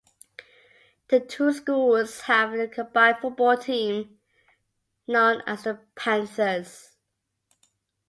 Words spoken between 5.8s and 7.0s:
Panthers.